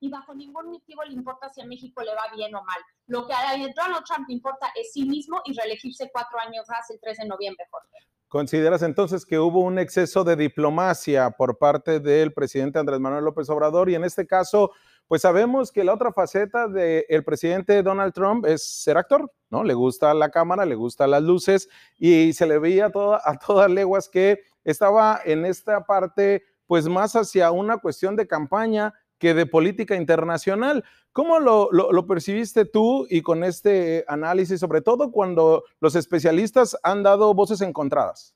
[0.00, 2.78] y bajo ningún motivo le importa si a México le va bien o mal.
[3.06, 6.88] Lo que a Donald Trump le importa es sí mismo y reelegirse cuatro años más
[6.90, 8.08] el 3 de noviembre, Jorge.
[8.28, 13.48] ¿Consideras entonces que hubo un exceso de diplomacia por parte del presidente Andrés Manuel López
[13.48, 13.88] Obrador?
[13.88, 14.72] Y en este caso,
[15.06, 19.64] pues sabemos que la otra faceta del presidente Donald Trump es ser actor, ¿no?
[19.64, 24.10] Le gusta la cámara, le gustan las luces y se le veía a todas leguas
[24.10, 29.96] que estaba en esta parte, pues más hacia una cuestión de campaña que de política
[29.96, 30.84] internacional.
[31.12, 37.02] ¿Cómo lo, lo, percibiste tú y con este análisis, sobre todo cuando los especialistas han
[37.02, 38.34] dado voces encontradas?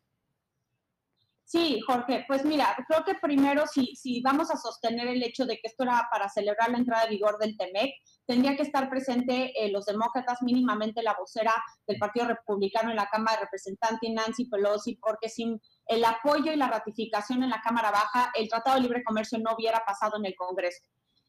[1.52, 5.56] Sí, Jorge, pues mira, creo que primero si, si vamos a sostener el hecho de
[5.56, 7.92] que esto era para celebrar la entrada de vigor del TEMEC,
[8.24, 11.52] tendría que estar presente eh, los demócratas, mínimamente la vocera
[11.86, 16.56] del Partido Republicano en la Cámara de Representantes, Nancy Pelosi, porque sin el apoyo y
[16.56, 20.26] la ratificación en la Cámara Baja, el Tratado de Libre Comercio no hubiera pasado en
[20.26, 20.82] el Congreso.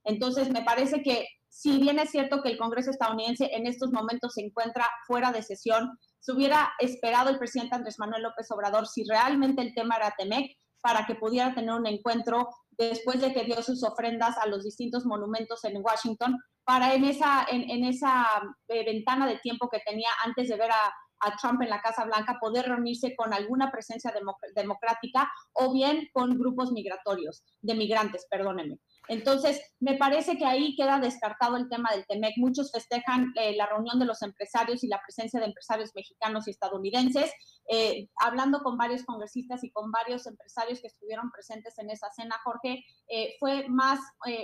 [0.04, 4.34] Entonces, me parece que si bien es cierto que el Congreso estadounidense en estos momentos
[4.34, 9.04] se encuentra fuera de sesión, se hubiera esperado el presidente Andrés Manuel López Obrador si
[9.04, 13.62] realmente el tema era Temec para que pudiera tener un encuentro después de que dio
[13.62, 18.26] sus ofrendas a los distintos monumentos en Washington, para en esa, en, esa
[18.68, 20.94] eh, ventana de tiempo que tenía antes de ver a,
[21.24, 24.14] a Trump en la Casa Blanca poder reunirse con alguna presencia
[24.56, 28.80] democrática o bien con grupos migratorios, de migrantes, perdónenme.
[29.10, 32.38] Entonces, me parece que ahí queda descartado el tema del TEMEC.
[32.38, 36.52] Muchos festejan eh, la reunión de los empresarios y la presencia de empresarios mexicanos y
[36.52, 37.32] estadounidenses.
[37.70, 42.40] Eh, hablando con varios congresistas y con varios empresarios que estuvieron presentes en esa cena,
[42.44, 44.00] Jorge, eh, fue más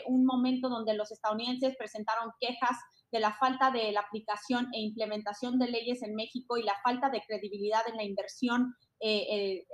[0.08, 2.78] un momento donde los estadounidenses presentaron quejas
[3.12, 7.10] de la falta de la aplicación e implementación de leyes en México y la falta
[7.10, 8.76] de credibilidad en la inversión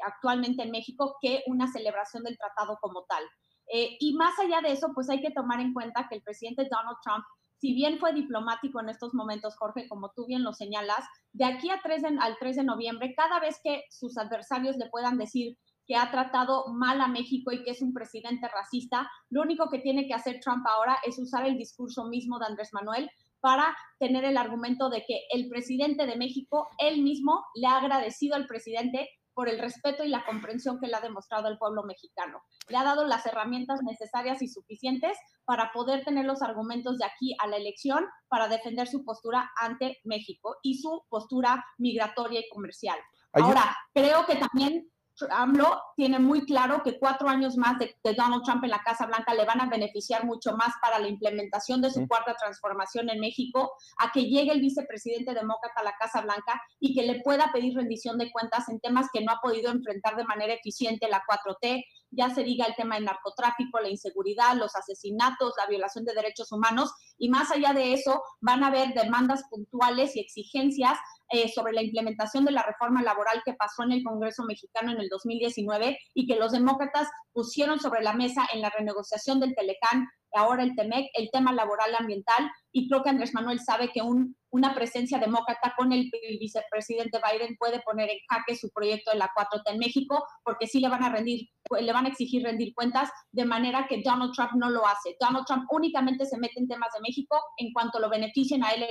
[0.05, 3.23] actualmente en México que una celebración del tratado como tal.
[3.72, 6.67] Eh, y más allá de eso, pues hay que tomar en cuenta que el presidente
[6.69, 7.23] Donald Trump,
[7.58, 11.70] si bien fue diplomático en estos momentos, Jorge, como tú bien lo señalas, de aquí
[11.70, 15.58] a 3 al 3 de noviembre, cada vez que sus adversarios le puedan decir
[15.88, 19.80] que ha tratado mal a México y que es un presidente racista, lo único que
[19.80, 23.09] tiene que hacer Trump ahora es usar el discurso mismo de Andrés Manuel
[23.41, 28.35] para tener el argumento de que el presidente de México, él mismo, le ha agradecido
[28.35, 32.41] al presidente por el respeto y la comprensión que le ha demostrado el pueblo mexicano.
[32.69, 37.35] Le ha dado las herramientas necesarias y suficientes para poder tener los argumentos de aquí
[37.39, 42.97] a la elección para defender su postura ante México y su postura migratoria y comercial.
[43.33, 44.89] Ahora, creo que también
[45.30, 49.33] AMLO tiene muy claro que cuatro años más de, Donald Trump en la Casa Blanca
[49.33, 53.71] le van a beneficiar mucho más para la implementación de su cuarta transformación en México,
[53.98, 57.76] a que llegue el vicepresidente demócrata a la Casa Blanca y que le pueda pedir
[57.76, 61.83] rendición de cuentas en temas que no ha podido enfrentar de manera eficiente la 4T,
[62.15, 66.52] ya se diga el tema del narcotráfico, la inseguridad, los asesinatos, la violación de derechos
[66.52, 70.98] humanos, y más allá de eso, van a haber demandas puntuales y exigencias
[71.30, 74.99] eh, sobre la implementación de la reforma laboral que pasó en el Congreso mexicano en
[74.99, 80.08] el 2019 y que los demócratas pusieron sobre la mesa en la renegociación del Telecán,
[80.33, 82.52] ahora el TEMEC, el tema laboral ambiental.
[82.71, 87.58] Y creo que Andrés Manuel sabe que un, una presencia demócrata con el, vicepresidente Biden
[87.58, 91.04] puede poner en jaque su proyecto de la 4T en México, porque sí le van
[91.04, 94.88] a rendir, le van a exigir rendir cuentas, de manera que Donald Trump no lo
[94.88, 95.17] hace.
[95.20, 98.86] Donald Trump únicamente se mete en temas de México en cuanto lo beneficien a él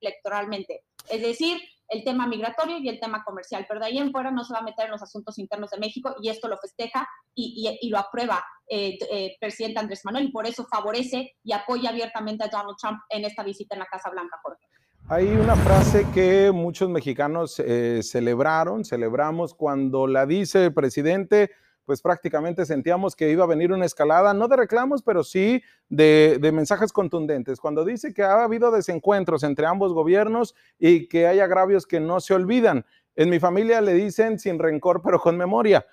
[0.00, 0.82] electoralmente.
[1.08, 4.44] Es decir, el tema migratorio y el tema comercial, pero de ahí en fuera no
[4.44, 7.88] se va a meter en los asuntos internos de México y esto lo festeja y,
[7.90, 12.48] lo aprueba eh, eh, presidente Andrés Manuel y por eso favorece y apoya abiertamente a
[12.48, 14.66] Donald Trump en esta visita en la Casa Blanca, Jorge.
[15.08, 21.52] Hay una frase que muchos mexicanos eh, celebraron, celebramos cuando la dice el presidente,
[21.86, 26.38] pues prácticamente sentíamos que iba a venir una escalada, no de reclamos, pero sí de,
[26.52, 27.60] mensajes contundentes.
[27.60, 32.20] Cuando dice que ha habido desencuentros entre ambos gobiernos y que hay agravios que no
[32.20, 32.84] se olvidan.
[33.14, 35.86] En mi familia le dicen sin rencor, pero con memoria.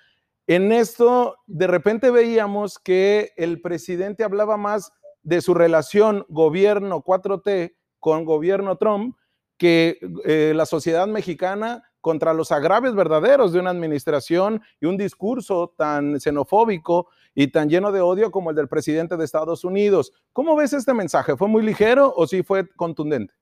[0.48, 7.76] En esto, de repente veíamos que el presidente hablaba más de su relación gobierno 4T
[8.00, 9.16] con gobierno Trump
[9.58, 15.74] que eh, la sociedad mexicana contra los agravios verdaderos de una administración y un discurso
[15.78, 20.12] tan xenofóbico y tan lleno de odio como el del presidente de Estados Unidos.
[20.34, 21.38] ¿Cómo ves este mensaje?
[21.38, 23.34] ¿Fue muy ligero o sí fue contundente?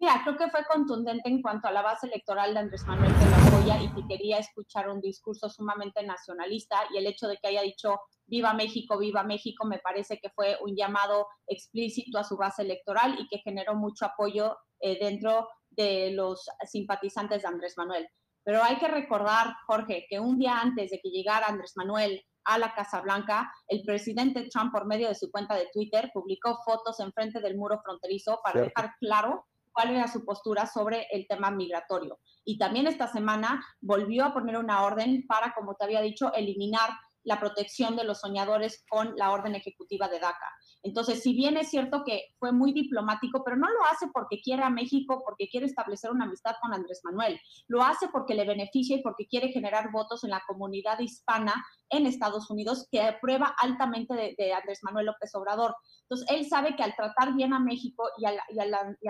[0.00, 3.24] Mira, creo que fue contundente en cuanto a la base electoral de Andrés Manuel que
[3.26, 7.46] lo apoya y que quería escuchar un discurso sumamente nacionalista y el hecho de que
[7.46, 12.36] haya dicho viva México, viva México, me parece que fue un llamado explícito a su
[12.36, 18.08] base electoral y que generó mucho apoyo eh, dentro de los simpatizantes de Andrés Manuel.
[18.44, 22.58] Pero hay que recordar, Jorge, que un día antes de que llegara Andrés Manuel a
[22.58, 27.00] la Casa Blanca, el presidente Trump, por medio de su cuenta de Twitter, publicó fotos
[27.00, 32.18] enfrente del muro fronterizo para dejar claro cuál era su postura sobre el tema migratorio.
[32.44, 36.90] Y también esta semana volvió a poner una orden para, como te había dicho, eliminar
[37.24, 40.48] la protección de los soñadores con la orden ejecutiva de DACA.
[40.82, 44.62] Entonces, si bien es cierto que fue muy diplomático, pero no lo hace porque quiere
[44.62, 48.96] a México, porque quiere establecer una amistad con Andrés Manuel, lo hace porque le beneficia
[48.96, 51.54] y porque quiere generar votos en la comunidad hispana
[51.88, 55.74] en Estados Unidos que aprueba altamente de, Andrés Manuel López Obrador.
[56.02, 58.34] Entonces, él sabe que al tratar bien a México y a,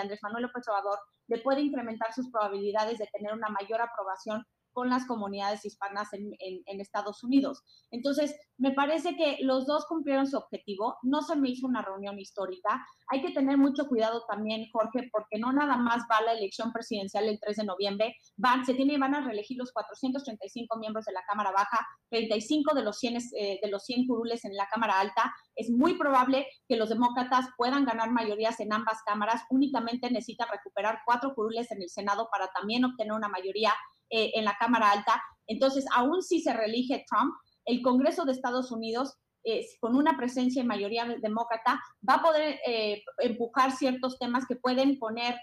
[0.00, 4.90] Andrés Manuel López Obrador, le puede incrementar sus probabilidades de tener una mayor aprobación con
[4.90, 7.62] las comunidades hispanas en, Estados Unidos.
[7.90, 12.18] Entonces, me parece que los dos cumplieron su objetivo, no se me hizo una reunión
[12.18, 12.84] histórica.
[13.08, 17.28] Hay que tener mucho cuidado también, Jorge, porque no nada más va la elección presidencial
[17.28, 21.22] el 3 de noviembre, van, se tiene, van a reelegir los 435 miembros de la
[21.26, 25.32] Cámara Baja, 35 de los 100, eh, de los 100 curules en la Cámara Alta.
[25.54, 31.00] Es muy probable que los demócratas puedan ganar mayorías en ambas cámaras, únicamente necesita recuperar
[31.06, 33.72] cuatro curules en el Senado para también obtener una mayoría
[34.10, 35.22] eh, en la Cámara Alta.
[35.46, 37.34] Entonces, aún si se reelige Trump,
[37.64, 42.60] el Congreso de Estados Unidos, eh, con una presencia en mayoría demócrata, va a poder
[42.66, 45.36] eh, empujar ciertos temas que pueden poner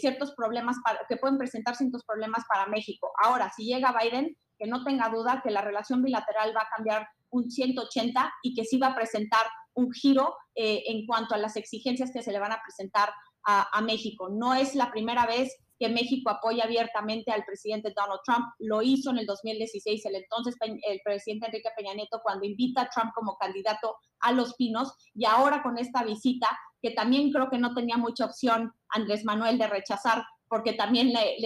[0.00, 3.10] ciertos problemas, para, que pueden presentar ciertos problemas para México.
[3.20, 7.08] Ahora, si llega Biden, que no tenga duda que la relación bilateral va a cambiar
[7.30, 9.44] un 180 y que sí va a presentar
[9.74, 13.10] un giro en cuanto a las exigencias que se le van a presentar
[13.44, 14.28] a, a México.
[14.30, 18.46] No es la primera vez que México apoya abiertamente al presidente Donald Trump.
[18.58, 22.88] Lo hizo en el 2016 el entonces el presidente Enrique Peña Nieto cuando invita a
[22.88, 26.48] Trump como candidato a Los Pinos y ahora con esta visita
[26.80, 31.36] que también creo que no tenía mucha opción Andrés Manuel de rechazar porque también le,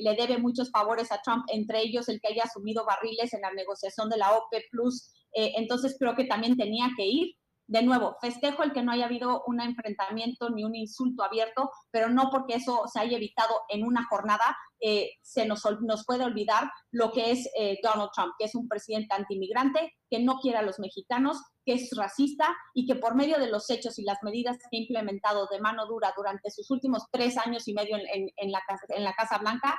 [0.00, 3.52] le, debe muchos favores a Trump, entre ellos el que haya asumido barriles en la
[3.52, 5.12] negociación de la OPE Plus.
[5.34, 7.36] Eh, entonces creo que también tenía que ir
[7.68, 12.08] de nuevo, festejo el que no haya habido un enfrentamiento ni un insulto abierto, pero
[12.08, 16.70] no porque eso se haya evitado en una jornada, eh, se nos, nos, puede olvidar
[16.92, 20.62] lo que es eh, Donald Trump, que es un presidente antimigrante, que no quiere a
[20.62, 24.58] los mexicanos, que es racista y que por medio de los hechos y las medidas
[24.58, 28.62] que ha implementado de mano dura durante sus últimos tres años y medio en, la,
[28.90, 29.76] en la Casa Blanca,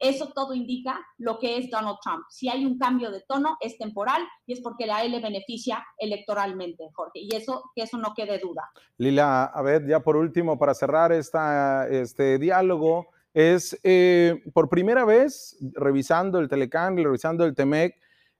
[0.00, 2.24] eso todo indica lo que es Donald Trump.
[2.30, 5.84] Si hay un cambio de tono, es temporal y es porque a él le beneficia
[5.98, 7.20] electoralmente, Jorge.
[7.20, 8.70] Y eso, que eso no quede duda.
[8.96, 15.56] Lila, a ver, ya por último, para cerrar este diálogo, es eh, por primera vez,
[15.74, 17.96] revisando el Telecán, revisando el Temec,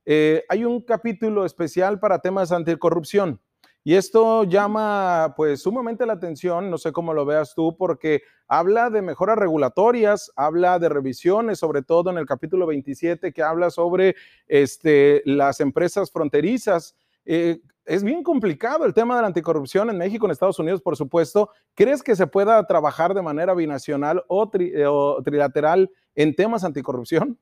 [0.06, 3.40] eh, hay un capítulo especial para temas anticorrupción.
[3.82, 8.90] Y esto llama pues sumamente la atención, no sé cómo lo veas tú, porque habla
[8.90, 14.16] de mejoras regulatorias, habla de revisiones, sobre todo en el capítulo 27 que habla sobre
[14.46, 16.94] este, las empresas fronterizas.
[17.24, 20.96] Eh, es bien complicado el tema de la anticorrupción en México, en Estados Unidos, por
[20.96, 21.50] supuesto.
[21.74, 27.38] ¿Crees que se pueda trabajar de manera binacional o, eh, o trilateral en temas anticorrupción?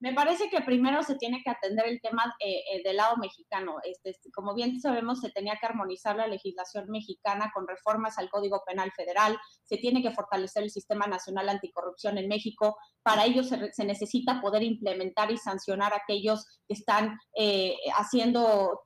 [0.00, 3.78] Me parece que primero se tiene que atender el tema eh, eh, del lado mexicano.
[3.82, 8.30] Este, este, como bien sabemos, se tenía que armonizar la legislación mexicana con reformas al
[8.30, 9.36] Código Penal Federal.
[9.64, 12.76] Se tiene que fortalecer el Sistema Nacional Anticorrupción en México.
[13.02, 18.80] Para ello se, necesita poder implementar y sancionar a aquellos que están eh, haciendo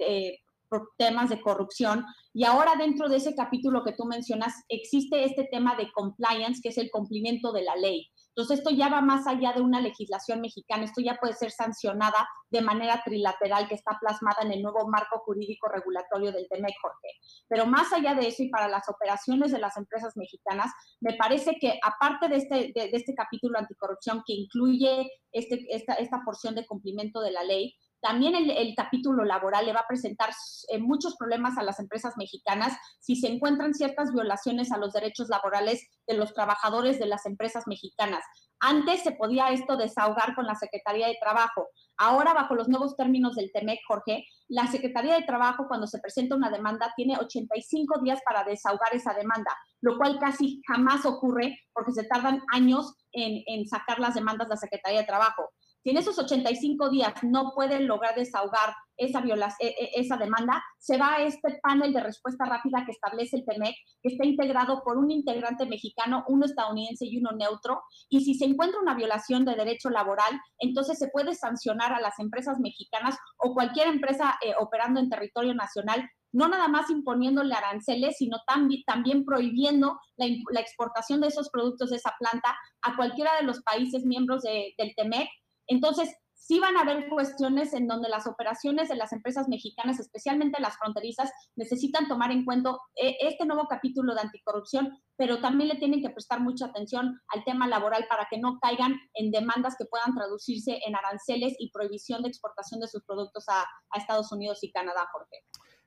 [0.96, 2.04] temas de corrupción.
[2.32, 6.70] Y ahora dentro de ese capítulo que tú mencionas, existe este tema de compliance, que
[6.70, 8.10] es el cumplimiento de la ley.
[8.34, 12.26] Entonces, esto ya va más allá de una legislación mexicana, esto ya puede ser sancionada
[12.50, 17.08] de manera trilateral que está plasmada en el nuevo marco jurídico regulatorio del TEMEC, Jorge.
[17.48, 21.56] Pero más allá de eso y para las operaciones de las empresas mexicanas, me parece
[21.60, 26.66] que aparte de este, de, este capítulo anticorrupción que incluye este, esta, esta porción de
[26.66, 30.30] cumplimiento de la ley, también el, capítulo laboral le va a presentar
[30.68, 35.28] eh, muchos problemas a las empresas mexicanas si se encuentran ciertas violaciones a los derechos
[35.28, 38.24] laborales de los trabajadores de las empresas mexicanas.
[38.58, 41.68] Antes se podía esto desahogar con la Secretaría de Trabajo.
[41.96, 46.34] Ahora, bajo los nuevos términos del TEMEC, Jorge, la Secretaría de Trabajo, cuando se presenta
[46.34, 51.92] una demanda, tiene 85 días para desahogar esa demanda, lo cual casi jamás ocurre porque
[51.92, 55.50] se tardan años en, en sacar las demandas de la Secretaría de Trabajo.
[55.82, 59.20] Si en esos 85 días no pueden lograr desahogar esa,
[59.58, 63.44] e, e, esa demanda, se va a este panel de respuesta rápida que establece el
[63.44, 67.82] TEMEC, que está integrado por un integrante mexicano, uno estadounidense y uno neutro.
[68.08, 72.18] Y si se encuentra una violación de derecho laboral, entonces se puede sancionar a las
[72.20, 78.16] empresas mexicanas o cualquier empresa eh, operando en territorio nacional no nada más imponiéndole aranceles,
[78.16, 83.36] sino también, también prohibiendo la, la, exportación de esos productos de esa planta a cualquiera
[83.36, 85.28] de los países miembros de, del TEMEC
[85.66, 90.60] entonces, sí van a haber cuestiones en donde las operaciones de las empresas mexicanas, especialmente
[90.60, 95.76] las fronterizas, necesitan tomar en cuenta eh, este nuevo capítulo de anticorrupción, pero también le
[95.76, 99.84] tienen que prestar mucha atención al tema laboral para que no caigan en demandas que
[99.84, 104.58] puedan traducirse en aranceles y prohibición de exportación de sus productos a, a Estados Unidos
[104.62, 105.44] y Canadá, Jorge.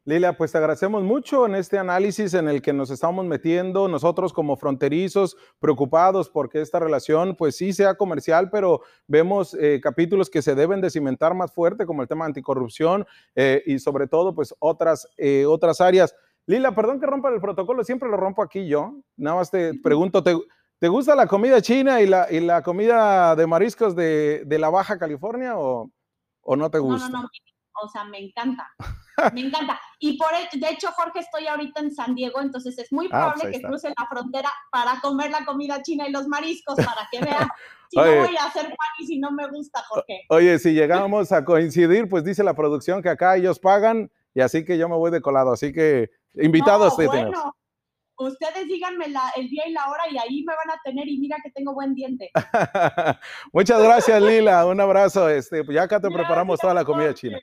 [0.07, 4.33] Lilia, pues te agradecemos mucho en este análisis en el que nos estamos metiendo nosotros
[4.33, 10.43] como fronterizos, preocupados porque esta relación pues sí sea comercial, pero vemos eh, capítulos que
[10.43, 14.53] se deben de cimentar más fuerte como el tema anticorrupción eh, y sobre todo pues
[14.59, 16.15] otras, eh, otras áreas.
[16.45, 18.93] Lila, perdón que rompa el protocolo, siempre lo rompo aquí yo.
[19.17, 20.37] Nada más te pregunto, ¿te,
[20.77, 24.69] te gusta la comida china y la, y la comida de mariscos de, de la
[24.69, 25.89] Baja California o,
[26.41, 27.09] o no te gusta?
[27.09, 27.29] No, no, no,
[27.83, 28.69] o sea, me encanta.
[29.33, 29.79] Me encanta.
[29.99, 33.41] Y por de hecho, Jorge, estoy ahorita en San Diego, entonces es muy Ah, pues
[33.41, 37.19] probable que cruce la frontera para comer la comida china y los mariscos, para que
[37.21, 37.47] vean
[37.89, 40.23] si no voy a hacer pan y si no me gusta, Jorge.
[40.29, 44.65] Oye, si llegamos a coincidir, pues dice la producción que acá ellos pagan y así
[44.65, 45.53] que yo me voy de colado.
[45.53, 47.55] Así que invitados No, bueno,
[48.17, 51.17] ustedes díganme la- el día y la hora y ahí me van a tener y
[51.19, 52.31] mira que tengo buen diente.
[53.53, 54.65] Muchas gracias, Lila.
[54.65, 55.29] Un abrazo.
[55.29, 57.19] Este, pues ya acá te preparamos toda la comida Jorge.
[57.29, 57.39] china.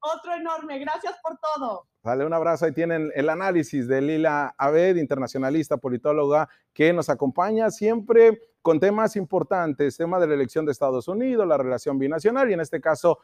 [0.00, 1.86] Otro enorme, gracias por todo.
[2.02, 2.64] Vale, un abrazo.
[2.64, 9.16] Ahí tienen el análisis de Lila Abed, internacionalista, politóloga, que nos acompaña siempre con temas
[9.16, 13.18] importantes, tema de la elección de Estados Unidos, la relación binacional y en este caso,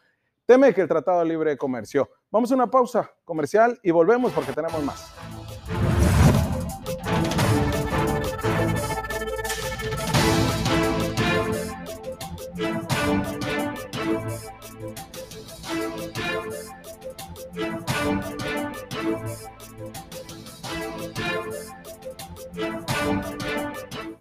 [0.46, 2.10] teme que el Tratado de Libre de Comercio.
[2.30, 5.13] Vamos a una pausa comercial y volvemos porque tenemos más.